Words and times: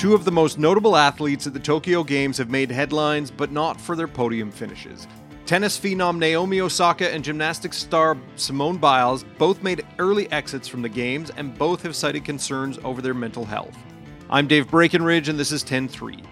Two 0.00 0.14
of 0.14 0.24
the 0.24 0.32
most 0.32 0.58
notable 0.58 0.96
athletes 0.96 1.46
at 1.46 1.52
the 1.52 1.60
Tokyo 1.60 2.02
Games 2.02 2.38
have 2.38 2.48
made 2.48 2.70
headlines, 2.70 3.30
but 3.30 3.52
not 3.52 3.78
for 3.78 3.94
their 3.94 4.08
podium 4.08 4.50
finishes. 4.50 5.06
Tennis 5.44 5.78
phenom 5.78 6.16
Naomi 6.16 6.60
Osaka 6.62 7.12
and 7.12 7.22
gymnastics 7.22 7.76
star 7.76 8.16
Simone 8.36 8.78
Biles 8.78 9.24
both 9.36 9.62
made 9.62 9.84
early 9.98 10.30
exits 10.32 10.66
from 10.66 10.80
the 10.80 10.88
Games, 10.88 11.30
and 11.36 11.58
both 11.58 11.82
have 11.82 11.94
cited 11.94 12.24
concerns 12.24 12.78
over 12.82 13.02
their 13.02 13.12
mental 13.12 13.44
health. 13.44 13.76
I'm 14.30 14.46
Dave 14.46 14.68
Breakenridge, 14.68 15.28
and 15.28 15.38
this 15.38 15.52
is 15.52 15.62
10 15.62 15.86
3. 15.88 16.22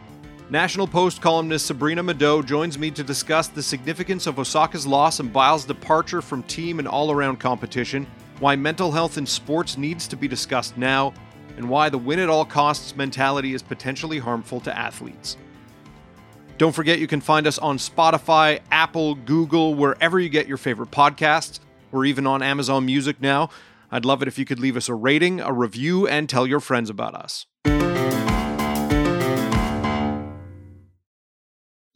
National 0.50 0.86
Post 0.86 1.20
columnist 1.20 1.66
Sabrina 1.66 2.02
Maddeaux 2.02 2.40
joins 2.40 2.78
me 2.78 2.90
to 2.92 3.02
discuss 3.02 3.48
the 3.48 3.62
significance 3.62 4.26
of 4.26 4.38
Osaka's 4.38 4.86
loss 4.86 5.20
and 5.20 5.30
Biles' 5.30 5.66
departure 5.66 6.22
from 6.22 6.42
team 6.44 6.78
and 6.78 6.88
all 6.88 7.10
around 7.10 7.38
competition, 7.38 8.06
why 8.40 8.56
mental 8.56 8.92
health 8.92 9.18
in 9.18 9.26
sports 9.26 9.76
needs 9.76 10.06
to 10.08 10.16
be 10.16 10.28
discussed 10.28 10.76
now, 10.76 11.12
and 11.56 11.68
why 11.68 11.88
the 11.88 11.98
win 11.98 12.18
at 12.18 12.28
all 12.28 12.44
costs 12.44 12.94
mentality 12.96 13.54
is 13.54 13.62
potentially 13.62 14.18
harmful 14.18 14.60
to 14.60 14.76
athletes. 14.76 15.36
Don't 16.56 16.74
forget 16.74 16.98
you 16.98 17.06
can 17.06 17.20
find 17.20 17.46
us 17.46 17.58
on 17.58 17.78
Spotify, 17.78 18.60
Apple, 18.70 19.14
Google, 19.14 19.74
wherever 19.74 20.18
you 20.18 20.28
get 20.28 20.48
your 20.48 20.56
favorite 20.56 20.90
podcasts. 20.90 21.60
We're 21.90 22.04
even 22.04 22.26
on 22.26 22.42
Amazon 22.42 22.84
Music 22.84 23.20
now. 23.20 23.50
I'd 23.90 24.04
love 24.04 24.22
it 24.22 24.28
if 24.28 24.38
you 24.38 24.44
could 24.44 24.58
leave 24.58 24.76
us 24.76 24.88
a 24.88 24.94
rating, 24.94 25.40
a 25.40 25.52
review, 25.52 26.06
and 26.06 26.28
tell 26.28 26.46
your 26.46 26.60
friends 26.60 26.90
about 26.90 27.14
us. 27.14 27.46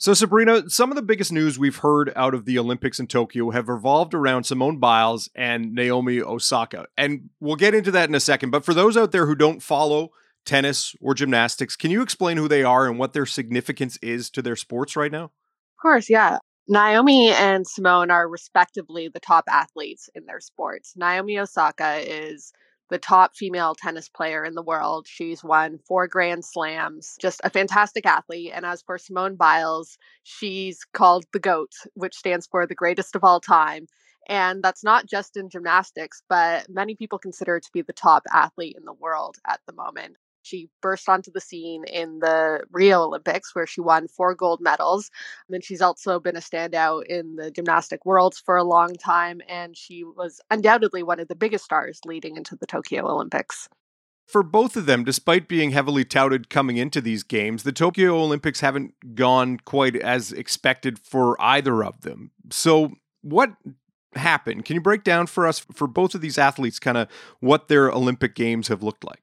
So, 0.02 0.14
Sabrina, 0.14 0.68
some 0.68 0.90
of 0.90 0.96
the 0.96 1.02
biggest 1.02 1.30
news 1.30 1.60
we've 1.60 1.76
heard 1.76 2.12
out 2.16 2.34
of 2.34 2.44
the 2.44 2.58
Olympics 2.58 2.98
in 2.98 3.06
Tokyo 3.06 3.50
have 3.50 3.68
revolved 3.68 4.14
around 4.14 4.42
Simone 4.42 4.78
Biles 4.78 5.30
and 5.32 5.74
Naomi 5.74 6.20
Osaka. 6.20 6.86
And 6.98 7.30
we'll 7.38 7.54
get 7.54 7.72
into 7.72 7.92
that 7.92 8.08
in 8.08 8.14
a 8.16 8.18
second. 8.18 8.50
But 8.50 8.64
for 8.64 8.74
those 8.74 8.96
out 8.96 9.12
there 9.12 9.26
who 9.26 9.36
don't 9.36 9.62
follow 9.62 10.10
tennis 10.44 10.96
or 11.00 11.14
gymnastics, 11.14 11.76
can 11.76 11.92
you 11.92 12.02
explain 12.02 12.36
who 12.36 12.48
they 12.48 12.64
are 12.64 12.88
and 12.88 12.98
what 12.98 13.12
their 13.12 13.26
significance 13.26 13.96
is 14.02 14.28
to 14.30 14.42
their 14.42 14.56
sports 14.56 14.96
right 14.96 15.12
now? 15.12 15.26
Of 15.26 15.80
course, 15.80 16.10
yeah. 16.10 16.38
Naomi 16.66 17.30
and 17.30 17.64
Simone 17.64 18.10
are 18.10 18.28
respectively 18.28 19.06
the 19.06 19.20
top 19.20 19.44
athletes 19.48 20.10
in 20.16 20.26
their 20.26 20.40
sports. 20.40 20.94
Naomi 20.96 21.38
Osaka 21.38 21.98
is 21.98 22.52
the 22.92 22.98
top 22.98 23.34
female 23.34 23.74
tennis 23.74 24.08
player 24.08 24.44
in 24.44 24.54
the 24.54 24.62
world. 24.62 25.06
She's 25.08 25.42
won 25.42 25.78
four 25.88 26.06
Grand 26.06 26.44
Slams, 26.44 27.16
just 27.20 27.40
a 27.42 27.50
fantastic 27.50 28.06
athlete. 28.06 28.52
And 28.54 28.64
as 28.64 28.82
for 28.82 28.98
Simone 28.98 29.34
Biles, 29.34 29.98
she's 30.22 30.84
called 30.92 31.24
the 31.32 31.40
GOAT, 31.40 31.72
which 31.94 32.14
stands 32.14 32.46
for 32.46 32.66
the 32.66 32.74
greatest 32.74 33.16
of 33.16 33.24
all 33.24 33.40
time. 33.40 33.86
And 34.28 34.62
that's 34.62 34.84
not 34.84 35.06
just 35.06 35.36
in 35.36 35.48
gymnastics, 35.48 36.22
but 36.28 36.66
many 36.68 36.94
people 36.94 37.18
consider 37.18 37.54
her 37.54 37.60
to 37.60 37.70
be 37.72 37.82
the 37.82 37.92
top 37.92 38.22
athlete 38.32 38.76
in 38.78 38.84
the 38.84 38.92
world 38.92 39.38
at 39.46 39.60
the 39.66 39.72
moment. 39.72 40.16
She 40.42 40.68
burst 40.80 41.08
onto 41.08 41.30
the 41.30 41.40
scene 41.40 41.84
in 41.84 42.18
the 42.18 42.64
Rio 42.70 43.02
Olympics, 43.02 43.54
where 43.54 43.66
she 43.66 43.80
won 43.80 44.08
four 44.08 44.34
gold 44.34 44.60
medals. 44.60 45.10
And 45.48 45.54
then 45.54 45.60
she's 45.60 45.80
also 45.80 46.20
been 46.20 46.36
a 46.36 46.40
standout 46.40 47.06
in 47.06 47.36
the 47.36 47.50
gymnastic 47.50 48.04
worlds 48.04 48.38
for 48.38 48.56
a 48.56 48.64
long 48.64 48.94
time. 48.94 49.40
And 49.48 49.76
she 49.76 50.04
was 50.04 50.40
undoubtedly 50.50 51.02
one 51.02 51.20
of 51.20 51.28
the 51.28 51.36
biggest 51.36 51.64
stars 51.64 52.00
leading 52.04 52.36
into 52.36 52.56
the 52.56 52.66
Tokyo 52.66 53.06
Olympics. 53.06 53.68
For 54.26 54.42
both 54.42 54.76
of 54.76 54.86
them, 54.86 55.04
despite 55.04 55.48
being 55.48 55.72
heavily 55.72 56.04
touted 56.04 56.48
coming 56.48 56.76
into 56.76 57.00
these 57.00 57.22
games, 57.22 57.64
the 57.64 57.72
Tokyo 57.72 58.16
Olympics 58.16 58.60
haven't 58.60 59.14
gone 59.14 59.58
quite 59.58 59.96
as 59.96 60.32
expected 60.32 60.98
for 60.98 61.40
either 61.40 61.84
of 61.84 62.00
them. 62.00 62.30
So, 62.50 62.92
what 63.20 63.52
happened? 64.14 64.64
Can 64.64 64.74
you 64.74 64.80
break 64.80 65.04
down 65.04 65.26
for 65.26 65.46
us, 65.46 65.58
for 65.58 65.86
both 65.86 66.14
of 66.14 66.20
these 66.20 66.38
athletes, 66.38 66.78
kind 66.78 66.96
of 66.96 67.08
what 67.40 67.68
their 67.68 67.90
Olympic 67.90 68.34
Games 68.34 68.68
have 68.68 68.82
looked 68.82 69.04
like? 69.04 69.22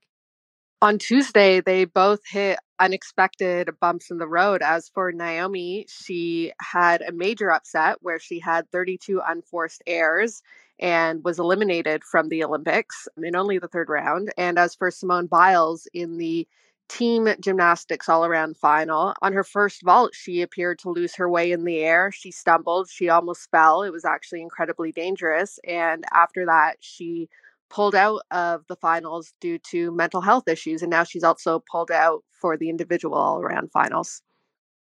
On 0.81 0.97
Tuesday, 0.97 1.59
they 1.61 1.85
both 1.85 2.22
hit 2.25 2.58
unexpected 2.80 3.69
bumps 3.81 4.09
in 4.11 4.17
the 4.17 4.27
road. 4.27 4.61
As 4.61 4.89
for 4.89 5.11
Naomi, 5.11 5.86
she 5.89 6.53
had 6.61 7.02
a 7.02 7.11
major 7.11 7.52
upset 7.52 7.98
where 8.02 8.20
she 8.20 8.39
had 8.39 8.70
32 8.71 9.21
unforced 9.26 9.83
errors 9.86 10.42
and 10.80 11.21
was 11.26 11.39
eliminated 11.39 12.04
from 12.05 12.30
the 12.30 12.43
Olympics 12.43 13.08
in 13.21 13.36
only 13.36 13.59
the 13.59 13.67
third 13.67 13.89
round. 13.89 14.31
And 14.37 14.58
as 14.58 14.76
for 14.76 14.89
Simone 14.89 15.27
Biles 15.27 15.87
in 15.93 16.17
the 16.17 16.48
team 16.87 17.27
gymnastics 17.42 18.08
all 18.08 18.23
around 18.25 18.55
final, 18.55 19.14
on 19.21 19.33
her 19.33 19.43
first 19.43 19.81
vault, 19.83 20.15
she 20.15 20.42
appeared 20.42 20.80
to 20.80 20.89
lose 20.89 21.15
her 21.15 21.30
way 21.30 21.52
in 21.52 21.65
the 21.65 21.80
air. 21.80 22.09
She 22.11 22.31
stumbled, 22.31 22.89
she 22.89 23.09
almost 23.09 23.52
fell. 23.52 23.83
It 23.83 23.92
was 23.92 24.05
actually 24.05 24.42
incredibly 24.42 24.93
dangerous. 24.93 25.59
And 25.67 26.05
after 26.14 26.45
that, 26.45 26.77
she 26.80 27.27
pulled 27.69 27.95
out 27.95 28.21
of 28.31 28.65
the 28.67 28.75
finals 28.75 29.33
due 29.39 29.57
to 29.59 29.91
mental 29.91 30.21
health 30.21 30.47
issues. 30.47 30.81
And 30.81 30.89
now 30.89 31.03
she's 31.03 31.23
also 31.23 31.63
pulled 31.71 31.91
out 31.91 32.23
for 32.31 32.57
the 32.57 32.69
individual 32.69 33.15
all 33.15 33.39
around 33.39 33.71
finals. 33.71 34.21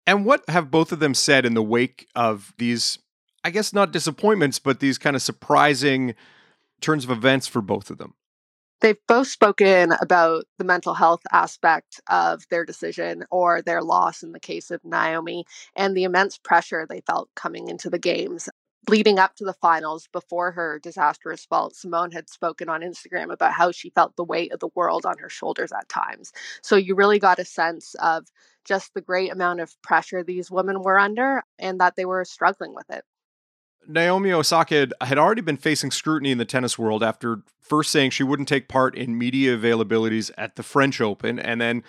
And 0.06 0.26
what 0.26 0.48
have 0.48 0.70
both 0.70 0.92
of 0.92 0.98
them 0.98 1.14
said 1.14 1.46
in 1.46 1.54
the 1.54 1.62
wake 1.62 2.06
of 2.14 2.52
these, 2.58 2.98
I 3.42 3.50
guess 3.50 3.72
not 3.72 3.92
disappointments, 3.92 4.58
but 4.58 4.80
these 4.80 4.98
kind 4.98 5.16
of 5.16 5.22
surprising 5.22 6.14
turns 6.80 7.04
of 7.04 7.10
events 7.10 7.46
for 7.46 7.62
both 7.62 7.90
of 7.90 7.98
them? 7.98 8.14
They've 8.80 8.98
both 9.08 9.28
spoken 9.28 9.92
about 10.02 10.44
the 10.58 10.64
mental 10.64 10.92
health 10.92 11.22
aspect 11.32 12.02
of 12.10 12.42
their 12.50 12.66
decision 12.66 13.24
or 13.30 13.62
their 13.62 13.80
loss 13.80 14.22
in 14.22 14.32
the 14.32 14.40
case 14.40 14.70
of 14.70 14.84
Naomi 14.84 15.46
and 15.74 15.96
the 15.96 16.04
immense 16.04 16.36
pressure 16.36 16.84
they 16.86 17.00
felt 17.00 17.30
coming 17.34 17.68
into 17.68 17.88
the 17.88 17.98
games 17.98 18.50
leading 18.88 19.18
up 19.18 19.34
to 19.36 19.44
the 19.44 19.52
finals 19.54 20.08
before 20.12 20.52
her 20.52 20.78
disastrous 20.78 21.44
fault, 21.44 21.74
Simone 21.74 22.10
had 22.10 22.28
spoken 22.28 22.68
on 22.68 22.80
Instagram 22.80 23.32
about 23.32 23.52
how 23.52 23.70
she 23.72 23.90
felt 23.90 24.16
the 24.16 24.24
weight 24.24 24.52
of 24.52 24.60
the 24.60 24.68
world 24.74 25.06
on 25.06 25.18
her 25.18 25.28
shoulders 25.28 25.72
at 25.72 25.88
times. 25.88 26.32
So 26.62 26.76
you 26.76 26.94
really 26.94 27.18
got 27.18 27.38
a 27.38 27.44
sense 27.44 27.94
of 28.02 28.26
just 28.64 28.94
the 28.94 29.00
great 29.00 29.32
amount 29.32 29.60
of 29.60 29.80
pressure 29.82 30.22
these 30.22 30.50
women 30.50 30.82
were 30.82 30.98
under 30.98 31.42
and 31.58 31.80
that 31.80 31.96
they 31.96 32.04
were 32.04 32.24
struggling 32.24 32.74
with 32.74 32.90
it. 32.90 33.04
Naomi 33.86 34.32
Osaka 34.32 34.88
had 35.02 35.18
already 35.18 35.42
been 35.42 35.58
facing 35.58 35.90
scrutiny 35.90 36.30
in 36.30 36.38
the 36.38 36.46
tennis 36.46 36.78
world 36.78 37.02
after 37.02 37.42
first 37.60 37.90
saying 37.90 38.10
she 38.10 38.22
wouldn't 38.22 38.48
take 38.48 38.66
part 38.68 38.96
in 38.96 39.18
media 39.18 39.56
availabilities 39.56 40.30
at 40.38 40.56
the 40.56 40.62
French 40.62 41.00
Open 41.02 41.38
and 41.38 41.60
then 41.60 41.82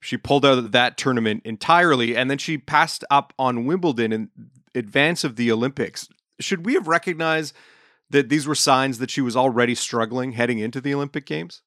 she 0.00 0.16
pulled 0.16 0.44
out 0.44 0.58
of 0.58 0.72
that 0.72 0.98
tournament 0.98 1.42
entirely 1.44 2.14
and 2.14 2.30
then 2.30 2.38
she 2.38 2.58
passed 2.58 3.04
up 3.10 3.32
on 3.38 3.64
Wimbledon 3.64 4.12
in 4.12 4.30
advance 4.74 5.24
of 5.24 5.36
the 5.36 5.50
Olympics 5.50 6.08
should 6.40 6.66
we 6.66 6.74
have 6.74 6.88
recognized 6.88 7.54
that 8.10 8.28
these 8.28 8.46
were 8.46 8.54
signs 8.54 8.98
that 8.98 9.10
she 9.10 9.20
was 9.20 9.36
already 9.36 9.74
struggling 9.74 10.32
heading 10.32 10.58
into 10.58 10.80
the 10.80 10.94
Olympic 10.94 11.26
Games? 11.26 11.62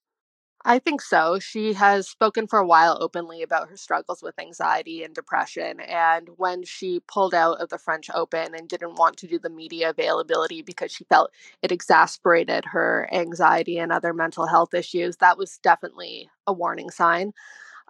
I 0.65 0.79
think 0.79 1.01
so. 1.01 1.39
She 1.39 1.73
has 1.73 2.07
spoken 2.07 2.47
for 2.47 2.57
a 2.57 2.65
while 2.65 2.97
openly 3.01 3.41
about 3.41 3.67
her 3.69 3.75
struggles 3.75 4.23
with 4.23 4.39
anxiety 4.39 5.03
and 5.03 5.13
depression. 5.13 5.81
And 5.81 6.29
when 6.37 6.63
she 6.63 7.01
pulled 7.01 7.33
out 7.33 7.59
of 7.59 7.67
the 7.67 7.77
French 7.77 8.09
Open 8.13 8.55
and 8.55 8.69
didn't 8.69 8.95
want 8.95 9.17
to 9.17 9.27
do 9.27 9.37
the 9.37 9.49
media 9.49 9.89
availability 9.89 10.61
because 10.61 10.91
she 10.91 11.03
felt 11.03 11.31
it 11.61 11.73
exasperated 11.73 12.63
her 12.65 13.09
anxiety 13.11 13.77
and 13.77 13.91
other 13.91 14.13
mental 14.13 14.47
health 14.47 14.73
issues, 14.73 15.17
that 15.17 15.37
was 15.37 15.57
definitely 15.57 16.29
a 16.47 16.53
warning 16.53 16.89
sign. 16.89 17.33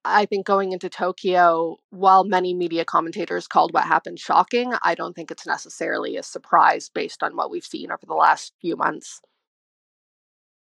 I 0.06 0.25
think 0.25 0.46
going 0.46 0.74
into 0.74 0.90
Tokyo, 0.90 1.78
while 1.90 2.24
many 2.25 2.53
media 2.53 2.84
commentators 2.84 3.47
called 3.47 3.74
what 3.74 3.86
happened 3.86 4.19
shocking, 4.19 4.74
I 4.81 4.96
don't 4.96 5.16
think 5.16 5.31
it's 5.31 5.47
necessarily 5.47 6.18
a 6.18 6.24
surprise 6.24 6.90
based 6.90 7.24
on 7.24 7.36
what 7.36 7.50
we've 7.50 7.66
seen 7.66 7.91
over 7.91 8.06
the 8.06 8.13
last 8.13 8.53
few 8.59 8.75
months. 8.75 9.22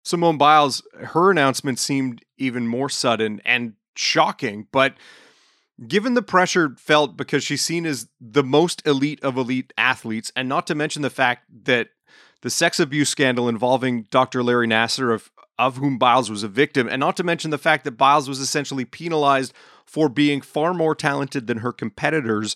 Simone 0.04 0.38
Biles, 0.38 0.84
her 0.94 1.32
announcement 1.32 1.80
seemed 1.80 2.24
even 2.38 2.68
more 2.68 2.90
sudden 2.90 3.42
and 3.46 3.74
shocking, 3.96 4.68
but 4.72 4.96
given 5.88 6.14
the 6.14 6.22
pressure 6.22 6.76
felt 6.78 7.18
because 7.18 7.44
she's 7.44 7.64
seen 7.64 7.86
as 7.86 8.08
the 8.20 8.44
most 8.44 8.86
elite 8.86 9.24
of 9.24 9.38
elite 9.38 9.74
athletes, 9.78 10.32
and 10.36 10.48
not 10.50 10.68
to 10.68 10.76
mention 10.76 11.02
the 11.02 11.10
fact 11.10 11.46
that 11.66 11.90
the 12.42 12.50
sex 12.50 12.80
abuse 12.80 13.10
scandal 13.10 13.48
involving 13.48 14.04
Dr. 14.10 14.44
Larry 14.44 14.68
Nassar 14.68 15.14
of 15.14 15.32
of 15.62 15.78
whom 15.78 16.00
Biles 16.00 16.32
was 16.32 16.42
a 16.42 16.48
victim, 16.48 16.90
and 16.90 17.00
not 17.00 17.16
to 17.18 17.24
mention 17.24 17.52
the 17.52 17.58
fact 17.60 17.84
that 17.84 17.92
Biles 17.92 18.28
was 18.28 18.40
essentially 18.40 18.84
penalized 18.84 19.54
for 19.86 20.10
being 20.10 20.42
far 20.42 20.74
more 20.74 20.96
talented 20.96 21.46
than 21.46 21.60
her 21.60 21.72
competitors. 21.72 22.56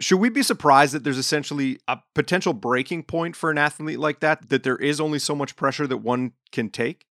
Should 0.00 0.18
we 0.18 0.30
be 0.30 0.42
surprised 0.42 0.94
that 0.94 1.04
there's 1.04 1.16
essentially 1.16 1.78
a 1.86 1.98
potential 2.12 2.52
breaking 2.52 3.04
point 3.04 3.36
for 3.36 3.52
an 3.52 3.58
athlete 3.58 4.00
like 4.00 4.18
that, 4.18 4.48
that 4.48 4.64
there 4.64 4.76
is 4.76 5.00
only 5.00 5.20
so 5.20 5.36
much 5.36 5.54
pressure 5.54 5.86
that 5.86 5.98
one 5.98 6.32
can 6.50 6.70
take? 6.70 7.06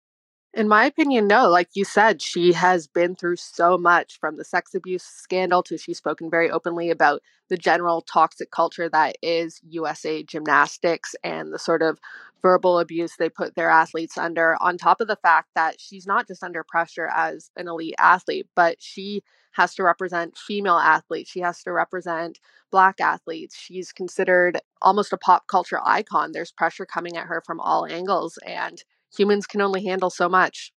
In 0.53 0.67
my 0.67 0.85
opinion, 0.85 1.27
no. 1.27 1.49
Like 1.49 1.69
you 1.75 1.85
said, 1.85 2.21
she 2.21 2.51
has 2.51 2.85
been 2.85 3.15
through 3.15 3.37
so 3.37 3.77
much 3.77 4.19
from 4.19 4.35
the 4.35 4.43
sex 4.43 4.75
abuse 4.75 5.03
scandal 5.03 5.63
to 5.63 5.77
she's 5.77 5.97
spoken 5.97 6.29
very 6.29 6.51
openly 6.51 6.89
about 6.89 7.21
the 7.47 7.55
general 7.55 8.01
toxic 8.01 8.51
culture 8.51 8.89
that 8.89 9.15
is 9.21 9.61
USA 9.69 10.23
gymnastics 10.23 11.15
and 11.23 11.53
the 11.53 11.59
sort 11.59 11.81
of 11.81 11.99
verbal 12.41 12.79
abuse 12.79 13.15
they 13.15 13.29
put 13.29 13.55
their 13.55 13.69
athletes 13.69 14.17
under, 14.17 14.57
on 14.61 14.77
top 14.77 14.99
of 14.99 15.07
the 15.07 15.15
fact 15.15 15.49
that 15.55 15.79
she's 15.79 16.05
not 16.05 16.27
just 16.27 16.43
under 16.43 16.63
pressure 16.65 17.07
as 17.13 17.49
an 17.55 17.67
elite 17.69 17.95
athlete, 17.97 18.47
but 18.55 18.81
she 18.81 19.23
has 19.53 19.73
to 19.75 19.83
represent 19.83 20.37
female 20.37 20.77
athletes. 20.77 21.29
She 21.29 21.41
has 21.41 21.61
to 21.63 21.71
represent 21.71 22.39
black 22.71 22.99
athletes. 22.99 23.55
She's 23.55 23.91
considered 23.93 24.59
almost 24.81 25.13
a 25.13 25.17
pop 25.17 25.47
culture 25.47 25.79
icon. 25.85 26.31
There's 26.31 26.51
pressure 26.51 26.85
coming 26.85 27.15
at 27.15 27.27
her 27.27 27.41
from 27.45 27.59
all 27.59 27.85
angles. 27.85 28.37
And 28.45 28.83
humans 29.15 29.47
can 29.47 29.61
only 29.61 29.83
handle 29.83 30.09
so 30.09 30.29
much. 30.29 30.71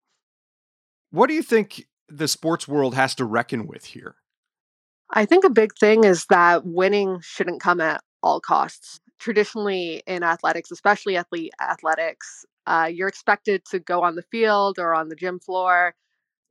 What 1.10 1.28
do 1.28 1.34
you 1.34 1.42
think 1.42 1.86
the 2.08 2.28
sports 2.28 2.66
world 2.66 2.94
has 2.94 3.14
to 3.16 3.24
reckon 3.24 3.66
with 3.66 3.84
here? 3.86 4.16
I 5.10 5.26
think 5.26 5.44
a 5.44 5.50
big 5.50 5.72
thing 5.78 6.04
is 6.04 6.26
that 6.26 6.66
winning 6.66 7.20
shouldn't 7.22 7.60
come 7.60 7.80
at 7.80 8.02
all 8.22 8.40
costs. 8.40 9.00
Traditionally, 9.18 10.02
in 10.06 10.22
athletics, 10.22 10.70
especially 10.70 11.16
athlete 11.16 11.52
athletics, 11.60 12.44
uh, 12.66 12.90
you're 12.92 13.08
expected 13.08 13.64
to 13.70 13.78
go 13.78 14.02
on 14.02 14.16
the 14.16 14.22
field 14.22 14.78
or 14.78 14.94
on 14.94 15.08
the 15.08 15.14
gym 15.14 15.38
floor 15.38 15.94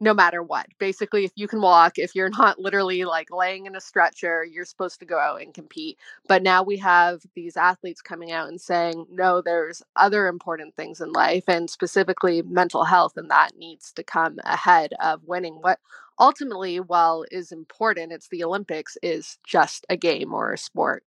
no 0.03 0.13
matter 0.13 0.44
what. 0.44 0.67
Basically, 0.79 1.23
if 1.23 1.31
you 1.35 1.47
can 1.47 1.61
walk, 1.61 1.97
if 1.97 2.13
you're 2.13 2.29
not 2.29 2.59
literally 2.59 3.05
like 3.05 3.31
laying 3.31 3.65
in 3.65 3.75
a 3.75 3.81
stretcher, 3.81 4.44
you're 4.44 4.65
supposed 4.65 5.00
to 5.00 5.05
go 5.05 5.17
out 5.17 5.41
and 5.41 5.53
compete. 5.53 5.97
But 6.27 6.44
now 6.44 6.61
we 6.61 6.77
have 6.77 7.21
these 7.35 7.55
athletes 7.55 8.01
coming 8.01 8.31
out 8.31 8.50
and 8.50 8.59
saying, 8.59 9.07
no, 9.09 9.41
there's 9.41 9.81
other 9.95 10.27
important 10.27 10.75
things 10.75 11.00
in 11.00 11.11
life, 11.13 11.45
and 11.47 11.69
specifically 11.69 12.41
mental 12.41 12.83
health, 12.83 13.13
and 13.15 13.31
that 13.31 13.57
needs 13.57 13.94
to 13.94 14.03
come 14.03 14.39
ahead 14.44 14.91
of 15.01 15.21
winning. 15.25 15.55
What 15.55 15.79
ultimately, 16.19 16.79
while 16.79 17.25
is 17.31 17.51
important, 17.51 18.11
it's 18.11 18.27
the 18.27 18.44
Olympics, 18.44 18.97
is 19.01 19.38
just 19.45 19.85
a 19.89 19.95
game 19.95 20.33
or 20.33 20.51
a 20.51 20.57
sport. 20.57 21.03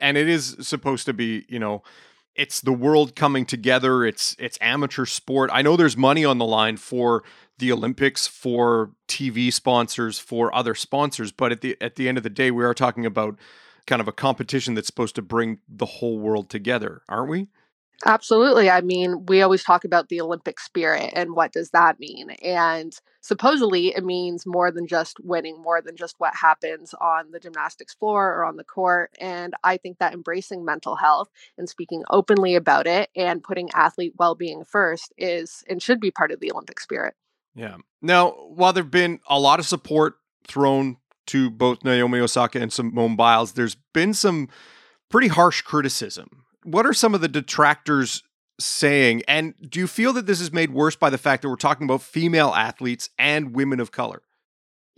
And 0.00 0.16
it 0.16 0.28
is 0.28 0.56
supposed 0.60 1.04
to 1.06 1.12
be, 1.12 1.44
you 1.48 1.58
know, 1.58 1.82
it's 2.34 2.60
the 2.60 2.72
world 2.72 3.16
coming 3.16 3.44
together. 3.44 4.04
It's 4.04 4.36
it's 4.38 4.56
amateur 4.60 5.04
sport. 5.04 5.50
I 5.52 5.60
know 5.60 5.76
there's 5.76 5.96
money 5.96 6.24
on 6.24 6.38
the 6.38 6.46
line 6.46 6.76
for 6.76 7.24
the 7.58 7.72
Olympics, 7.72 8.26
for 8.26 8.92
TV 9.08 9.52
sponsors, 9.52 10.18
for 10.18 10.54
other 10.54 10.74
sponsors, 10.74 11.32
but 11.32 11.52
at 11.52 11.60
the 11.60 11.76
at 11.80 11.96
the 11.96 12.08
end 12.08 12.16
of 12.16 12.24
the 12.24 12.30
day, 12.30 12.50
we 12.50 12.64
are 12.64 12.74
talking 12.74 13.06
about 13.06 13.38
kind 13.86 14.00
of 14.00 14.08
a 14.08 14.12
competition 14.12 14.74
that's 14.74 14.86
supposed 14.86 15.14
to 15.16 15.22
bring 15.22 15.58
the 15.68 15.86
whole 15.86 16.18
world 16.18 16.50
together, 16.50 17.02
aren't 17.08 17.30
we? 17.30 17.48
Absolutely. 18.06 18.70
I 18.70 18.80
mean, 18.80 19.26
we 19.26 19.42
always 19.42 19.64
talk 19.64 19.84
about 19.84 20.08
the 20.08 20.20
Olympic 20.20 20.60
spirit 20.60 21.12
and 21.16 21.34
what 21.34 21.52
does 21.52 21.70
that 21.70 21.98
mean? 21.98 22.30
And 22.44 22.96
supposedly 23.22 23.88
it 23.88 24.04
means 24.04 24.46
more 24.46 24.70
than 24.70 24.86
just 24.86 25.18
winning, 25.24 25.60
more 25.60 25.82
than 25.82 25.96
just 25.96 26.14
what 26.18 26.36
happens 26.36 26.94
on 27.00 27.32
the 27.32 27.40
gymnastics 27.40 27.94
floor 27.94 28.34
or 28.34 28.44
on 28.44 28.56
the 28.56 28.62
court. 28.62 29.10
And 29.20 29.54
I 29.64 29.78
think 29.78 29.98
that 29.98 30.14
embracing 30.14 30.64
mental 30.64 30.94
health 30.94 31.28
and 31.56 31.68
speaking 31.68 32.04
openly 32.08 32.54
about 32.54 32.86
it 32.86 33.10
and 33.16 33.42
putting 33.42 33.68
athlete 33.72 34.14
well 34.16 34.36
being 34.36 34.64
first 34.64 35.12
is 35.18 35.64
and 35.68 35.82
should 35.82 35.98
be 35.98 36.12
part 36.12 36.30
of 36.30 36.38
the 36.38 36.52
Olympic 36.52 36.78
spirit. 36.78 37.14
Yeah. 37.58 37.76
Now, 38.00 38.30
while 38.30 38.72
there've 38.72 38.90
been 38.90 39.20
a 39.28 39.38
lot 39.38 39.58
of 39.58 39.66
support 39.66 40.14
thrown 40.46 40.96
to 41.26 41.50
both 41.50 41.84
Naomi 41.84 42.20
Osaka 42.20 42.60
and 42.60 42.72
Simone 42.72 43.16
Biles, 43.16 43.52
there's 43.52 43.76
been 43.92 44.14
some 44.14 44.48
pretty 45.10 45.28
harsh 45.28 45.60
criticism 45.62 46.44
what 46.64 46.86
are 46.86 46.92
some 46.92 47.14
of 47.14 47.20
the 47.20 47.28
detractors 47.28 48.22
saying? 48.60 49.22
And 49.28 49.54
do 49.68 49.80
you 49.80 49.86
feel 49.86 50.12
that 50.14 50.26
this 50.26 50.40
is 50.40 50.52
made 50.52 50.70
worse 50.70 50.96
by 50.96 51.10
the 51.10 51.18
fact 51.18 51.42
that 51.42 51.48
we're 51.48 51.56
talking 51.56 51.84
about 51.84 52.02
female 52.02 52.52
athletes 52.54 53.08
and 53.18 53.54
women 53.54 53.80
of 53.80 53.92
color? 53.92 54.22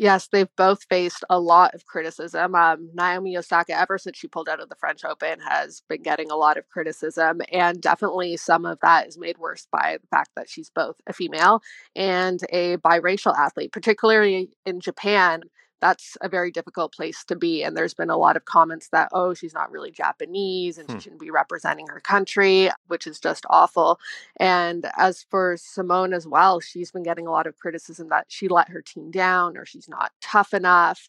Yes, 0.00 0.28
they've 0.28 0.48
both 0.56 0.84
faced 0.84 1.24
a 1.28 1.38
lot 1.38 1.74
of 1.74 1.84
criticism. 1.84 2.54
Um, 2.54 2.88
Naomi 2.94 3.36
Osaka, 3.36 3.78
ever 3.78 3.98
since 3.98 4.16
she 4.16 4.28
pulled 4.28 4.48
out 4.48 4.58
of 4.58 4.70
the 4.70 4.74
French 4.76 5.04
Open, 5.04 5.40
has 5.40 5.82
been 5.90 6.00
getting 6.00 6.30
a 6.30 6.36
lot 6.36 6.56
of 6.56 6.66
criticism. 6.70 7.42
And 7.52 7.82
definitely 7.82 8.38
some 8.38 8.64
of 8.64 8.78
that 8.80 9.08
is 9.08 9.18
made 9.18 9.36
worse 9.36 9.66
by 9.70 9.98
the 10.00 10.06
fact 10.06 10.30
that 10.36 10.48
she's 10.48 10.70
both 10.70 10.96
a 11.06 11.12
female 11.12 11.60
and 11.94 12.40
a 12.50 12.78
biracial 12.78 13.36
athlete, 13.36 13.72
particularly 13.72 14.48
in 14.64 14.80
Japan 14.80 15.42
that's 15.80 16.16
a 16.20 16.28
very 16.28 16.50
difficult 16.50 16.92
place 16.92 17.24
to 17.24 17.36
be. 17.36 17.62
And 17.62 17.76
there's 17.76 17.94
been 17.94 18.10
a 18.10 18.16
lot 18.16 18.36
of 18.36 18.44
comments 18.44 18.88
that, 18.88 19.08
oh, 19.12 19.34
she's 19.34 19.54
not 19.54 19.70
really 19.70 19.90
Japanese 19.90 20.78
and 20.78 20.88
hmm. 20.88 20.96
she 20.96 21.02
shouldn't 21.02 21.20
be 21.20 21.30
representing 21.30 21.86
her 21.88 22.00
country, 22.00 22.70
which 22.88 23.06
is 23.06 23.18
just 23.18 23.44
awful. 23.48 23.98
And 24.38 24.86
as 24.96 25.24
for 25.30 25.56
Simone 25.58 26.12
as 26.12 26.26
well, 26.26 26.60
she's 26.60 26.90
been 26.90 27.02
getting 27.02 27.26
a 27.26 27.30
lot 27.30 27.46
of 27.46 27.58
criticism 27.58 28.08
that 28.10 28.26
she 28.28 28.48
let 28.48 28.68
her 28.68 28.82
team 28.82 29.10
down 29.10 29.56
or 29.56 29.64
she's 29.64 29.88
not 29.88 30.12
tough 30.20 30.52
enough. 30.54 31.08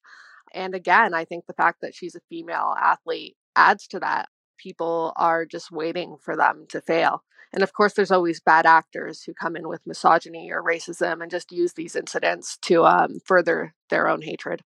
And 0.53 0.73
again, 0.73 1.13
I 1.13 1.25
think 1.25 1.45
the 1.45 1.53
fact 1.53 1.81
that 1.81 1.95
she's 1.95 2.15
a 2.15 2.21
female 2.29 2.75
athlete 2.79 3.35
adds 3.56 3.88
to 3.88 4.00
that. 4.00 4.29
People 4.57 5.13
are 5.15 5.45
just 5.45 5.71
waiting 5.71 6.18
for 6.19 6.35
them 6.35 6.65
to 6.69 6.81
fail. 6.81 7.23
And 7.53 7.63
of 7.63 7.74
course, 7.74 7.94
there's 7.94 8.12
always 8.12 8.39
bad 8.39 8.65
actors 8.65 9.24
who 9.24 9.33
come 9.33 9.56
in 9.56 9.68
with 9.68 9.86
misogyny 9.86 10.51
or 10.51 10.63
racism 10.63 11.21
and 11.21 11.30
just 11.30 11.51
use 11.51 11.74
these 11.74 11.95
incidents 11.95 12.57
to 12.63 12.86
um, 12.86 13.19
further 13.25 13.74
their 13.89 14.07
own 14.07 14.21
hatred. 14.21 14.62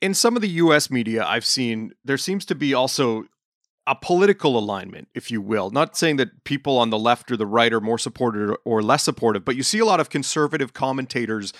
In 0.00 0.14
some 0.14 0.34
of 0.34 0.42
the 0.42 0.48
US 0.48 0.90
media, 0.90 1.24
I've 1.24 1.44
seen 1.44 1.92
there 2.04 2.18
seems 2.18 2.44
to 2.46 2.54
be 2.54 2.74
also 2.74 3.24
a 3.86 3.94
political 3.94 4.58
alignment, 4.58 5.08
if 5.14 5.30
you 5.30 5.40
will. 5.40 5.70
Not 5.70 5.96
saying 5.96 6.16
that 6.16 6.44
people 6.44 6.78
on 6.78 6.90
the 6.90 6.98
left 6.98 7.30
or 7.30 7.36
the 7.36 7.46
right 7.46 7.72
are 7.72 7.80
more 7.80 7.98
supportive 7.98 8.56
or 8.64 8.82
less 8.82 9.02
supportive, 9.02 9.44
but 9.44 9.56
you 9.56 9.62
see 9.62 9.78
a 9.78 9.84
lot 9.84 10.00
of 10.00 10.10
conservative 10.10 10.72
commentators 10.72 11.52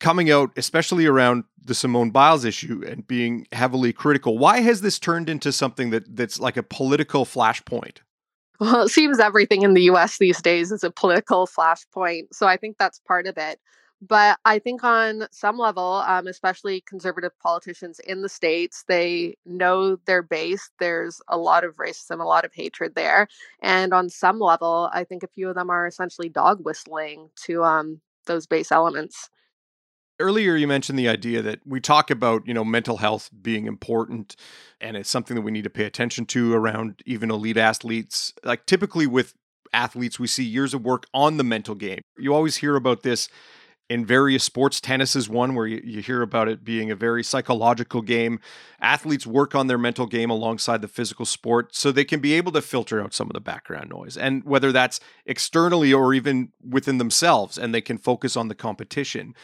coming 0.00 0.30
out, 0.30 0.50
especially 0.56 1.06
around 1.06 1.44
the 1.60 1.74
Simone 1.74 2.10
Biles 2.10 2.44
issue 2.44 2.84
and 2.86 3.06
being 3.06 3.46
heavily 3.52 3.92
critical. 3.92 4.38
Why 4.38 4.60
has 4.60 4.80
this 4.80 4.98
turned 4.98 5.28
into 5.28 5.50
something 5.52 5.90
that 5.90 6.16
that's 6.16 6.38
like 6.38 6.56
a 6.56 6.62
political 6.62 7.24
flashpoint? 7.24 7.98
Well, 8.60 8.82
it 8.82 8.88
seems 8.90 9.18
everything 9.18 9.62
in 9.62 9.74
the 9.74 9.82
US 9.82 10.18
these 10.18 10.40
days 10.40 10.70
is 10.72 10.84
a 10.84 10.90
political 10.90 11.46
flashpoint. 11.46 12.28
So 12.32 12.46
I 12.46 12.56
think 12.56 12.76
that's 12.78 13.00
part 13.00 13.26
of 13.26 13.36
it. 13.36 13.58
But 14.06 14.38
I 14.44 14.58
think 14.58 14.84
on 14.84 15.26
some 15.30 15.56
level, 15.58 16.04
um, 16.06 16.26
especially 16.26 16.82
conservative 16.82 17.32
politicians 17.42 18.00
in 18.00 18.20
the 18.20 18.28
States, 18.28 18.84
they 18.86 19.36
know 19.46 19.96
their 20.06 20.22
base. 20.22 20.70
There's 20.78 21.20
a 21.28 21.38
lot 21.38 21.64
of 21.64 21.76
racism, 21.76 22.20
a 22.20 22.24
lot 22.24 22.44
of 22.44 22.52
hatred 22.52 22.94
there. 22.94 23.28
And 23.62 23.94
on 23.94 24.10
some 24.10 24.40
level, 24.40 24.90
I 24.92 25.04
think 25.04 25.22
a 25.22 25.28
few 25.28 25.48
of 25.48 25.54
them 25.54 25.70
are 25.70 25.86
essentially 25.86 26.28
dog 26.28 26.64
whistling 26.64 27.30
to 27.46 27.64
um, 27.64 28.00
those 28.26 28.46
base 28.46 28.70
elements 28.70 29.30
earlier 30.20 30.56
you 30.56 30.68
mentioned 30.68 30.98
the 30.98 31.08
idea 31.08 31.42
that 31.42 31.60
we 31.64 31.80
talk 31.80 32.10
about 32.10 32.46
you 32.46 32.54
know 32.54 32.64
mental 32.64 32.98
health 32.98 33.30
being 33.42 33.66
important 33.66 34.36
and 34.80 34.96
it's 34.96 35.10
something 35.10 35.34
that 35.34 35.42
we 35.42 35.50
need 35.50 35.64
to 35.64 35.70
pay 35.70 35.84
attention 35.84 36.26
to 36.26 36.54
around 36.54 37.02
even 37.06 37.30
elite 37.30 37.56
athletes. 37.56 38.34
Like 38.42 38.66
typically 38.66 39.06
with 39.06 39.34
athletes 39.72 40.20
we 40.20 40.26
see 40.26 40.44
years 40.44 40.74
of 40.74 40.84
work 40.84 41.06
on 41.12 41.36
the 41.36 41.44
mental 41.44 41.74
game. 41.74 42.00
You 42.18 42.34
always 42.34 42.56
hear 42.56 42.76
about 42.76 43.02
this 43.02 43.28
in 43.90 44.06
various 44.06 44.42
sports. 44.42 44.80
Tennis 44.80 45.14
is 45.14 45.28
one 45.28 45.54
where 45.54 45.66
you, 45.66 45.80
you 45.84 46.00
hear 46.00 46.22
about 46.22 46.48
it 46.48 46.64
being 46.64 46.90
a 46.90 46.96
very 46.96 47.22
psychological 47.22 48.00
game. 48.00 48.40
Athletes 48.80 49.26
work 49.26 49.54
on 49.54 49.66
their 49.66 49.76
mental 49.76 50.06
game 50.06 50.30
alongside 50.30 50.80
the 50.80 50.88
physical 50.88 51.26
sport 51.26 51.74
so 51.74 51.92
they 51.92 52.04
can 52.04 52.20
be 52.20 52.32
able 52.34 52.52
to 52.52 52.62
filter 52.62 53.02
out 53.02 53.12
some 53.12 53.28
of 53.28 53.34
the 53.34 53.40
background 53.40 53.90
noise 53.90 54.16
and 54.16 54.44
whether 54.44 54.70
that's 54.70 55.00
externally 55.26 55.92
or 55.92 56.14
even 56.14 56.52
within 56.66 56.98
themselves 56.98 57.58
and 57.58 57.74
they 57.74 57.82
can 57.82 57.98
focus 57.98 58.36
on 58.36 58.48
the 58.48 58.54
competition 58.54 59.34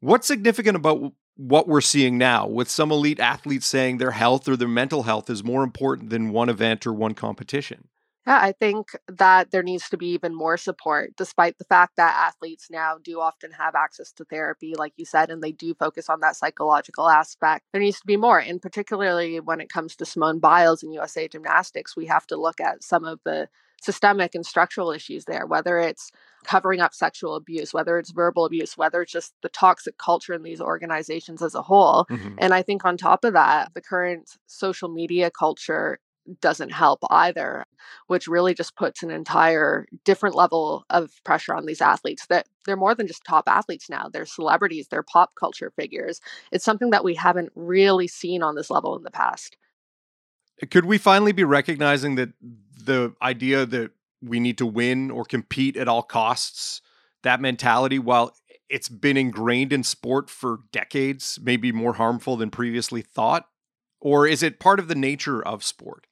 What's 0.00 0.26
significant 0.26 0.76
about 0.76 1.12
what 1.36 1.68
we're 1.68 1.80
seeing 1.80 2.18
now 2.18 2.46
with 2.46 2.68
some 2.68 2.92
elite 2.92 3.20
athletes 3.20 3.66
saying 3.66 3.98
their 3.98 4.12
health 4.12 4.48
or 4.48 4.56
their 4.56 4.68
mental 4.68 5.04
health 5.04 5.30
is 5.30 5.42
more 5.42 5.62
important 5.62 6.10
than 6.10 6.30
one 6.30 6.48
event 6.48 6.86
or 6.86 6.92
one 6.92 7.14
competition? 7.14 7.88
Yeah, 8.26 8.40
I 8.42 8.52
think 8.52 8.88
that 9.08 9.52
there 9.52 9.62
needs 9.62 9.88
to 9.88 9.96
be 9.96 10.08
even 10.08 10.34
more 10.34 10.58
support, 10.58 11.16
despite 11.16 11.56
the 11.56 11.64
fact 11.64 11.96
that 11.96 12.26
athletes 12.28 12.68
now 12.70 12.98
do 13.02 13.20
often 13.20 13.52
have 13.52 13.74
access 13.74 14.12
to 14.12 14.24
therapy, 14.26 14.74
like 14.76 14.92
you 14.96 15.06
said, 15.06 15.30
and 15.30 15.42
they 15.42 15.52
do 15.52 15.72
focus 15.72 16.10
on 16.10 16.20
that 16.20 16.36
psychological 16.36 17.08
aspect. 17.08 17.64
There 17.72 17.80
needs 17.80 18.00
to 18.00 18.06
be 18.06 18.18
more. 18.18 18.38
And 18.38 18.60
particularly 18.60 19.40
when 19.40 19.62
it 19.62 19.70
comes 19.70 19.96
to 19.96 20.04
Simone 20.04 20.40
Biles 20.40 20.82
and 20.82 20.92
USA 20.92 21.26
Gymnastics, 21.26 21.96
we 21.96 22.04
have 22.06 22.26
to 22.26 22.36
look 22.36 22.60
at 22.60 22.84
some 22.84 23.04
of 23.04 23.18
the 23.24 23.48
systemic 23.80 24.34
and 24.34 24.44
structural 24.44 24.92
issues 24.92 25.24
there, 25.24 25.46
whether 25.46 25.78
it's 25.78 26.10
covering 26.44 26.80
up 26.80 26.94
sexual 26.94 27.34
abuse, 27.34 27.74
whether 27.74 27.98
it's 27.98 28.10
verbal 28.10 28.44
abuse, 28.44 28.76
whether 28.76 29.02
it's 29.02 29.12
just 29.12 29.34
the 29.42 29.48
toxic 29.48 29.98
culture 29.98 30.32
in 30.32 30.42
these 30.42 30.60
organizations 30.60 31.42
as 31.42 31.54
a 31.54 31.62
whole. 31.62 32.06
Mm-hmm. 32.10 32.36
And 32.38 32.54
I 32.54 32.62
think 32.62 32.84
on 32.84 32.96
top 32.96 33.24
of 33.24 33.32
that, 33.34 33.72
the 33.74 33.80
current 33.80 34.30
social 34.46 34.88
media 34.88 35.30
culture 35.30 35.98
doesn't 36.40 36.72
help 36.72 37.00
either, 37.10 37.64
which 38.06 38.28
really 38.28 38.54
just 38.54 38.76
puts 38.76 39.02
an 39.02 39.10
entire 39.10 39.86
different 40.04 40.34
level 40.34 40.84
of 40.90 41.10
pressure 41.24 41.54
on 41.54 41.66
these 41.66 41.80
athletes 41.80 42.26
that 42.26 42.46
they're 42.66 42.76
more 42.76 42.94
than 42.94 43.06
just 43.06 43.24
top 43.24 43.44
athletes 43.46 43.88
now. 43.88 44.08
They're 44.12 44.26
celebrities, 44.26 44.88
they're 44.88 45.02
pop 45.02 45.30
culture 45.38 45.72
figures. 45.74 46.20
It's 46.52 46.64
something 46.64 46.90
that 46.90 47.04
we 47.04 47.14
haven't 47.14 47.50
really 47.54 48.08
seen 48.08 48.42
on 48.42 48.56
this 48.56 48.70
level 48.70 48.96
in 48.96 49.04
the 49.04 49.10
past. 49.10 49.56
Could 50.70 50.84
we 50.84 50.98
finally 50.98 51.32
be 51.32 51.44
recognizing 51.44 52.16
that 52.16 52.30
the 52.82 53.14
idea 53.22 53.64
that 53.64 53.92
we 54.22 54.40
need 54.40 54.58
to 54.58 54.66
win 54.66 55.10
or 55.10 55.24
compete 55.24 55.76
at 55.76 55.88
all 55.88 56.02
costs, 56.02 56.80
that 57.22 57.40
mentality, 57.40 57.98
while 57.98 58.34
it's 58.68 58.88
been 58.88 59.16
ingrained 59.16 59.72
in 59.72 59.82
sport 59.82 60.30
for 60.30 60.60
decades, 60.72 61.38
may 61.42 61.56
be 61.56 61.72
more 61.72 61.94
harmful 61.94 62.36
than 62.36 62.50
previously 62.50 63.02
thought? 63.02 63.46
Or 64.00 64.26
is 64.26 64.42
it 64.42 64.60
part 64.60 64.78
of 64.78 64.88
the 64.88 64.94
nature 64.94 65.44
of 65.44 65.64
sport? 65.64 66.06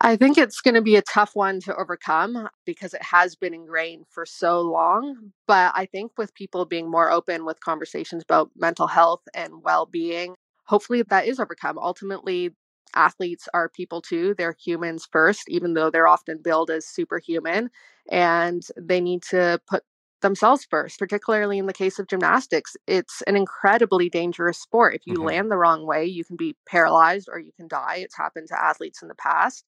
I 0.00 0.16
think 0.16 0.36
it's 0.36 0.60
going 0.60 0.74
to 0.74 0.82
be 0.82 0.96
a 0.96 1.02
tough 1.02 1.30
one 1.34 1.60
to 1.60 1.74
overcome 1.76 2.48
because 2.66 2.94
it 2.94 3.02
has 3.02 3.36
been 3.36 3.54
ingrained 3.54 4.06
for 4.10 4.26
so 4.26 4.60
long. 4.60 5.32
But 5.46 5.72
I 5.74 5.86
think 5.86 6.12
with 6.18 6.34
people 6.34 6.64
being 6.66 6.90
more 6.90 7.10
open 7.10 7.44
with 7.44 7.60
conversations 7.60 8.22
about 8.22 8.50
mental 8.56 8.86
health 8.86 9.22
and 9.34 9.62
well 9.62 9.86
being, 9.86 10.34
hopefully 10.66 11.02
that 11.02 11.26
is 11.26 11.40
overcome. 11.40 11.78
Ultimately, 11.78 12.50
athletes 12.94 13.48
are 13.54 13.68
people 13.68 14.00
too. 14.00 14.34
They're 14.36 14.56
humans 14.58 15.08
first, 15.10 15.48
even 15.48 15.74
though 15.74 15.90
they're 15.90 16.08
often 16.08 16.38
billed 16.42 16.70
as 16.70 16.86
superhuman. 16.86 17.70
And 18.10 18.62
they 18.76 19.00
need 19.00 19.22
to 19.30 19.60
put 19.68 19.82
themselves 20.24 20.66
first, 20.68 20.98
particularly 20.98 21.58
in 21.58 21.66
the 21.66 21.72
case 21.72 21.98
of 21.98 22.08
gymnastics. 22.08 22.76
It's 22.86 23.22
an 23.26 23.36
incredibly 23.36 24.08
dangerous 24.08 24.58
sport. 24.58 24.94
If 24.94 25.02
you 25.06 25.14
mm-hmm. 25.14 25.24
land 25.24 25.50
the 25.50 25.56
wrong 25.56 25.86
way, 25.86 26.06
you 26.06 26.24
can 26.24 26.36
be 26.36 26.56
paralyzed 26.66 27.28
or 27.30 27.38
you 27.38 27.52
can 27.52 27.68
die. 27.68 27.96
It's 27.98 28.16
happened 28.16 28.48
to 28.48 28.60
athletes 28.60 29.02
in 29.02 29.08
the 29.08 29.14
past. 29.14 29.64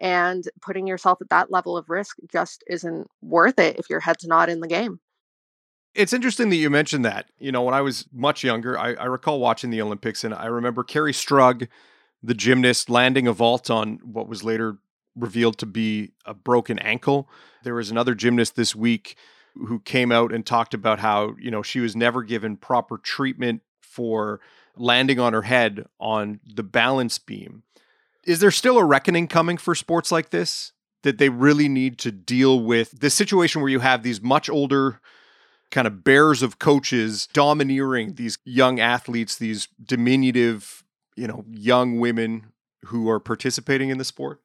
And 0.00 0.44
putting 0.60 0.86
yourself 0.86 1.20
at 1.20 1.30
that 1.30 1.50
level 1.50 1.76
of 1.76 1.88
risk 1.88 2.16
just 2.30 2.64
isn't 2.66 3.08
worth 3.22 3.58
it 3.58 3.78
if 3.78 3.88
your 3.88 4.00
head's 4.00 4.26
not 4.26 4.48
in 4.48 4.60
the 4.60 4.68
game. 4.68 4.98
It's 5.94 6.12
interesting 6.12 6.50
that 6.50 6.56
you 6.56 6.70
mentioned 6.70 7.04
that. 7.04 7.26
You 7.38 7.52
know, 7.52 7.62
when 7.62 7.74
I 7.74 7.80
was 7.80 8.06
much 8.12 8.44
younger, 8.44 8.78
I, 8.78 8.94
I 8.94 9.04
recall 9.04 9.40
watching 9.40 9.70
the 9.70 9.82
Olympics 9.82 10.24
and 10.24 10.34
I 10.34 10.46
remember 10.46 10.84
Kerri 10.84 11.12
Strug, 11.12 11.68
the 12.22 12.34
gymnast, 12.34 12.90
landing 12.90 13.26
a 13.26 13.32
vault 13.32 13.70
on 13.70 13.98
what 14.02 14.28
was 14.28 14.44
later 14.44 14.78
revealed 15.16 15.58
to 15.58 15.66
be 15.66 16.12
a 16.24 16.34
broken 16.34 16.78
ankle. 16.78 17.28
There 17.64 17.74
was 17.74 17.90
another 17.90 18.14
gymnast 18.14 18.56
this 18.56 18.74
week 18.74 19.16
who 19.54 19.80
came 19.80 20.12
out 20.12 20.32
and 20.32 20.46
talked 20.46 20.74
about 20.74 21.00
how, 21.00 21.34
you 21.40 21.50
know, 21.50 21.62
she 21.62 21.80
was 21.80 21.96
never 21.96 22.22
given 22.22 22.56
proper 22.56 22.98
treatment 22.98 23.62
for 23.80 24.40
landing 24.76 25.18
on 25.18 25.32
her 25.32 25.42
head 25.42 25.86
on 25.98 26.40
the 26.46 26.62
balance 26.62 27.18
beam. 27.18 27.62
Is 28.24 28.40
there 28.40 28.50
still 28.50 28.78
a 28.78 28.84
reckoning 28.84 29.26
coming 29.26 29.56
for 29.56 29.74
sports 29.74 30.12
like 30.12 30.30
this? 30.30 30.72
That 31.02 31.18
they 31.18 31.30
really 31.30 31.68
need 31.68 31.98
to 32.00 32.12
deal 32.12 32.60
with 32.60 33.00
the 33.00 33.08
situation 33.08 33.62
where 33.62 33.70
you 33.70 33.80
have 33.80 34.02
these 34.02 34.20
much 34.20 34.50
older 34.50 35.00
kind 35.70 35.86
of 35.86 36.04
bears 36.04 36.42
of 36.42 36.58
coaches 36.58 37.28
domineering 37.32 38.14
these 38.14 38.38
young 38.44 38.78
athletes, 38.80 39.36
these 39.36 39.68
diminutive, 39.82 40.84
you 41.20 41.26
know, 41.26 41.44
young 41.50 42.00
women 42.00 42.46
who 42.86 43.10
are 43.10 43.20
participating 43.20 43.90
in 43.90 43.98
the 43.98 44.04
sport? 44.04 44.40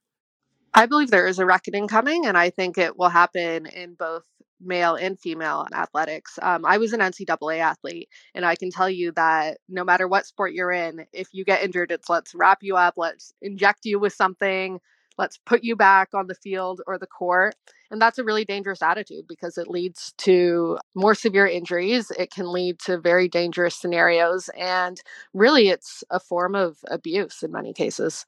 I 0.74 0.88
believe 0.88 1.10
there 1.10 1.26
is 1.26 1.40
a 1.40 1.46
reckoning 1.46 1.88
coming, 1.88 2.26
and 2.26 2.38
I 2.38 2.50
think 2.50 2.78
it 2.78 3.00
will 3.00 3.08
happen 3.08 3.66
in 3.66 3.94
both 3.94 4.26
male 4.60 4.96
and 4.96 5.18
female 5.18 5.66
athletics. 5.74 6.38
Um, 6.42 6.66
I 6.66 6.78
was 6.78 6.92
an 6.92 7.00
NCAA 7.00 7.60
athlete, 7.60 8.10
and 8.34 8.46
I 8.46 8.56
can 8.56 8.72
tell 8.72 8.90
you 8.90 9.14
that 9.14 9.60
no 9.70 9.86
matter 9.86 10.06
what 10.06 10.26
sport 10.26 10.52
you're 10.52 10.72
in, 10.72 11.06
if 11.14 11.30
you 11.32 11.46
get 11.46 11.64
injured, 11.64 11.92
it's 11.92 12.10
let's 12.10 12.36
wrap 12.36 12.58
you 12.62 12.76
up, 12.76 12.96
let's 12.98 13.34
inject 13.42 13.86
you 13.86 13.98
with 13.98 14.12
something, 14.12 14.82
let's 15.18 15.38
put 15.46 15.64
you 15.64 15.76
back 15.76 16.10
on 16.14 16.28
the 16.28 16.36
field 16.36 16.82
or 16.88 16.98
the 16.98 17.08
court. 17.08 17.56
And 17.92 18.02
that's 18.02 18.18
a 18.18 18.24
really 18.24 18.46
dangerous 18.46 18.82
attitude 18.82 19.26
because 19.28 19.58
it 19.58 19.70
leads 19.70 20.14
to 20.20 20.78
more 20.96 21.16
severe 21.16 21.48
injuries. 21.48 22.12
It 22.18 22.32
can 22.32 22.52
lead 22.52 22.80
to 22.80 23.00
very 23.00 23.28
dangerous 23.28 23.76
scenarios. 23.76 24.50
And 24.58 25.00
really, 25.34 25.70
it's 25.70 26.04
a 26.10 26.20
form 26.20 26.56
of 26.56 26.78
abuse 26.90 27.44
in 27.44 27.52
many 27.52 27.74
cases. 27.74 28.26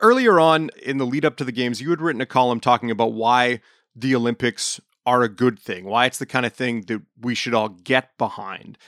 Earlier 0.00 0.40
on 0.40 0.70
in 0.82 0.98
the 0.98 1.06
lead 1.06 1.24
up 1.24 1.36
to 1.36 1.44
the 1.44 1.52
games, 1.52 1.80
you 1.80 1.90
had 1.90 2.00
written 2.00 2.20
a 2.20 2.26
column 2.26 2.60
talking 2.60 2.90
about 2.90 3.12
why 3.12 3.60
the 3.94 4.14
Olympics 4.14 4.80
are 5.06 5.22
a 5.22 5.28
good 5.28 5.58
thing, 5.58 5.84
why 5.84 6.06
it's 6.06 6.18
the 6.18 6.26
kind 6.26 6.46
of 6.46 6.52
thing 6.52 6.82
that 6.82 7.02
we 7.20 7.34
should 7.34 7.54
all 7.54 7.68
get 7.68 8.16
behind. 8.18 8.78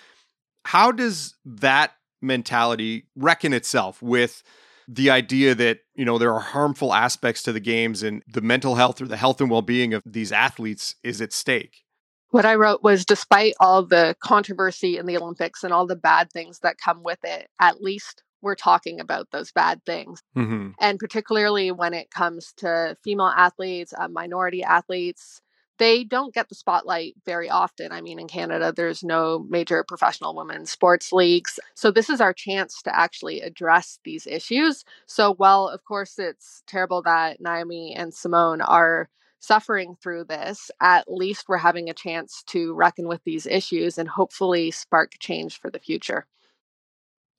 How 0.65 0.93
does 0.93 1.35
that 1.45 1.93
mentality 2.21 3.07
reckon 3.17 3.53
itself 3.53 4.01
with 4.01 4.43
the 4.89 5.11
idea 5.11 5.55
that 5.55 5.81
you 5.95 6.05
know 6.05 6.19
there 6.19 6.33
are 6.33 6.41
harmful 6.41 6.93
aspects 6.93 7.43
to 7.43 7.53
the 7.53 7.61
games 7.61 8.03
and 8.03 8.23
the 8.27 8.41
mental 8.41 8.75
health 8.75 9.01
or 9.01 9.07
the 9.07 9.17
health 9.17 9.41
and 9.41 9.51
well-being 9.51 9.95
of 9.95 10.03
these 10.05 10.33
athletes 10.33 10.95
is 11.03 11.21
at 11.21 11.33
stake 11.33 11.85
what 12.31 12.45
i 12.45 12.55
wrote 12.55 12.83
was 12.83 13.05
despite 13.05 13.55
all 13.61 13.85
the 13.85 14.15
controversy 14.23 14.99
in 14.99 15.07
the 15.07 15.17
olympics 15.17 15.65
and 15.65 15.73
all 15.73 15.87
the 15.87 15.97
bad 15.97 16.31
things 16.33 16.61
that 16.61 16.77
come 16.83 17.03
with 17.03 17.21
it 17.25 17.49
at 17.61 17.81
least 17.81 18.23
we're 18.41 18.55
talking 18.57 18.99
about 18.99 19.29
those 19.31 19.53
bad 19.53 19.81
things 19.87 20.21
mm-hmm. 20.37 20.71
and 20.81 20.99
particularly 20.99 21.71
when 21.71 21.95
it 21.95 22.11
comes 22.11 22.53
to 22.57 22.97
female 23.05 23.33
athletes 23.37 23.95
uh, 23.99 24.09
minority 24.09 24.63
athletes 24.63 25.41
they 25.79 26.05
don't 26.05 26.35
get 26.35 26.49
the 26.49 26.55
spotlight 26.55 27.15
very 27.25 27.49
often. 27.51 27.93
I 27.93 28.01
mean, 28.01 28.19
in 28.19 28.29
Canada, 28.29 28.73
there's 28.75 29.03
no 29.03 29.47
major 29.49 29.85
professional 29.87 30.35
women's 30.35 30.71
sports 30.71 31.13
leagues. 31.13 31.59
So, 31.75 31.91
this 31.91 32.11
is 32.11 32.21
our 32.21 32.33
chance 32.33 32.83
to 32.83 32.97
actually 32.97 33.41
address 33.41 33.99
these 34.05 34.27
issues. 34.27 34.85
So, 35.07 35.35
while 35.35 35.69
of 35.69 35.85
course 35.85 36.19
it's 36.19 36.63
terrible 36.67 37.03
that 37.03 37.41
Naomi 37.41 37.95
and 37.97 38.15
Simone 38.15 38.61
are 38.61 39.09
suffering 39.43 39.97
through 40.01 40.25
this, 40.25 40.71
at 40.81 41.11
least 41.11 41.49
we're 41.49 41.57
having 41.57 41.91
a 41.91 41.95
chance 41.95 42.43
to 42.47 42.75
reckon 42.75 43.09
with 43.09 43.23
these 43.25 43.47
issues 43.47 43.99
and 43.99 44.09
hopefully 44.09 44.71
spark 44.71 45.13
change 45.19 45.61
for 45.61 45.71
the 45.71 45.81
future. 45.81 46.27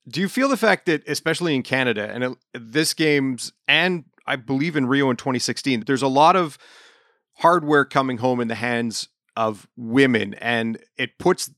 Do 0.06 0.20
you 0.20 0.28
feel 0.28 0.48
the 0.48 0.56
fact 0.58 0.84
that, 0.86 1.02
especially 1.08 1.54
in 1.54 1.62
Canada 1.62 2.10
and 2.12 2.36
this 2.52 2.92
game's, 2.92 3.52
and 3.66 4.04
I 4.26 4.36
believe 4.36 4.76
in 4.76 4.86
Rio 4.86 5.08
in 5.08 5.16
2016, 5.16 5.84
there's 5.86 6.02
a 6.02 6.08
lot 6.08 6.36
of 6.36 6.58
hardware 7.44 7.84
coming 7.84 8.16
home 8.16 8.40
in 8.40 8.48
the 8.48 8.54
hands 8.54 9.08
of 9.36 9.68
women 9.76 10.32
and 10.38 10.78
it 10.96 11.18
puts 11.18 11.50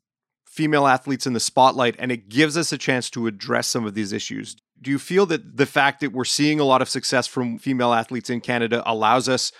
female 0.44 0.84
athletes 0.84 1.28
in 1.28 1.32
the 1.32 1.38
spotlight 1.38 1.94
and 2.00 2.10
it 2.10 2.28
gives 2.28 2.56
us 2.56 2.72
a 2.72 2.78
chance 2.78 3.08
to 3.08 3.28
address 3.28 3.68
some 3.68 3.86
of 3.86 3.94
these 3.94 4.12
issues. 4.12 4.56
Do 4.82 4.90
you 4.90 4.98
feel 4.98 5.26
that 5.26 5.56
the 5.56 5.64
fact 5.64 6.00
that 6.00 6.10
we're 6.10 6.24
seeing 6.24 6.58
a 6.58 6.64
lot 6.64 6.82
of 6.82 6.88
success 6.88 7.28
from 7.28 7.56
female 7.56 7.92
athletes 7.92 8.30
in 8.30 8.40
Canada 8.40 8.82
allows 8.84 9.28
us 9.28 9.52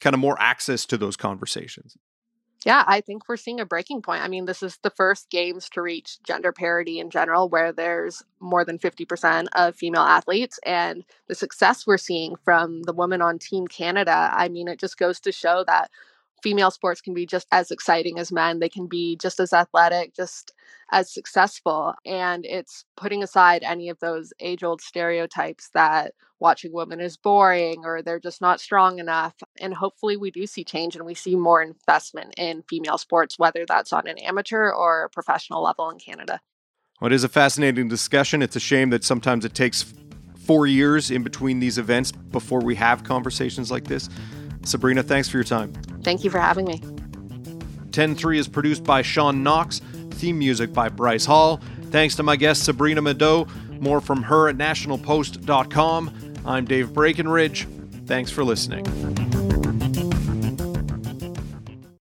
kind 0.00 0.12
of 0.12 0.18
more 0.18 0.36
access 0.40 0.84
to 0.86 0.98
those 0.98 1.16
conversations? 1.16 1.96
Yeah, 2.66 2.84
I 2.86 3.00
think 3.00 3.26
we're 3.26 3.38
seeing 3.38 3.58
a 3.58 3.64
breaking 3.64 4.02
point. 4.02 4.22
I 4.22 4.28
mean, 4.28 4.44
this 4.44 4.62
is 4.62 4.78
the 4.82 4.90
first 4.90 5.30
games 5.30 5.68
to 5.70 5.80
reach 5.80 6.18
gender 6.24 6.52
parity 6.52 6.98
in 6.98 7.08
general, 7.08 7.48
where 7.48 7.72
there's 7.72 8.22
more 8.38 8.66
than 8.66 8.78
50% 8.78 9.48
of 9.54 9.76
female 9.76 10.02
athletes. 10.02 10.58
And 10.66 11.04
the 11.26 11.34
success 11.34 11.86
we're 11.86 11.96
seeing 11.96 12.36
from 12.44 12.82
the 12.82 12.92
women 12.92 13.22
on 13.22 13.38
Team 13.38 13.66
Canada, 13.66 14.30
I 14.32 14.48
mean, 14.48 14.68
it 14.68 14.78
just 14.78 14.98
goes 14.98 15.20
to 15.20 15.32
show 15.32 15.64
that 15.68 15.90
female 16.42 16.70
sports 16.70 17.00
can 17.00 17.14
be 17.14 17.26
just 17.26 17.46
as 17.52 17.70
exciting 17.70 18.18
as 18.18 18.32
men. 18.32 18.58
They 18.58 18.68
can 18.68 18.86
be 18.86 19.16
just 19.16 19.40
as 19.40 19.52
athletic, 19.52 20.14
just 20.14 20.52
as 20.92 21.12
successful. 21.12 21.94
And 22.04 22.44
it's 22.44 22.84
putting 22.96 23.22
aside 23.22 23.62
any 23.62 23.88
of 23.88 23.98
those 24.00 24.32
age 24.40 24.62
old 24.62 24.80
stereotypes 24.80 25.70
that 25.74 26.14
watching 26.38 26.72
women 26.72 27.00
is 27.00 27.16
boring 27.16 27.84
or 27.84 28.02
they're 28.02 28.18
just 28.18 28.40
not 28.40 28.60
strong 28.60 28.98
enough. 28.98 29.34
And 29.60 29.74
hopefully, 29.74 30.16
we 30.16 30.30
do 30.30 30.46
see 30.46 30.64
change 30.64 30.96
and 30.96 31.04
we 31.04 31.14
see 31.14 31.36
more 31.36 31.62
investment 31.62 32.34
in 32.36 32.62
female 32.68 32.98
sports, 32.98 33.38
whether 33.38 33.64
that's 33.66 33.92
on 33.92 34.06
an 34.06 34.18
amateur 34.18 34.70
or 34.70 35.10
professional 35.12 35.62
level 35.62 35.90
in 35.90 35.98
Canada. 35.98 36.40
Well, 37.00 37.10
it 37.10 37.14
is 37.14 37.24
a 37.24 37.28
fascinating 37.28 37.88
discussion. 37.88 38.42
It's 38.42 38.56
a 38.56 38.60
shame 38.60 38.90
that 38.90 39.04
sometimes 39.04 39.44
it 39.44 39.54
takes 39.54 39.94
four 40.50 40.66
years 40.66 41.10
in 41.10 41.22
between 41.22 41.60
these 41.60 41.78
events 41.78 42.12
before 42.12 42.60
we 42.60 42.74
have 42.74 43.04
conversations 43.04 43.70
like 43.70 43.84
this. 43.84 44.08
Sabrina, 44.64 45.02
thanks 45.02 45.28
for 45.28 45.36
your 45.36 45.44
time. 45.44 45.72
Thank 46.02 46.24
you 46.24 46.30
for 46.30 46.38
having 46.38 46.66
me. 46.66 46.80
10 47.92 48.14
3 48.14 48.38
is 48.38 48.48
produced 48.48 48.84
by 48.84 49.02
Sean 49.02 49.42
Knox, 49.42 49.80
theme 50.10 50.38
music 50.38 50.72
by 50.72 50.88
Bryce 50.88 51.24
Hall. 51.24 51.60
Thanks 51.90 52.14
to 52.16 52.22
my 52.22 52.36
guest 52.36 52.64
Sabrina 52.64 53.02
Maddeaux. 53.02 53.48
More 53.80 54.00
from 54.00 54.22
her 54.22 54.48
at 54.48 54.56
nationalpost.com. 54.56 56.42
I'm 56.44 56.64
Dave 56.64 56.90
Breakenridge. 56.90 57.66
Thanks 58.06 58.30
for 58.30 58.44
listening. 58.44 59.29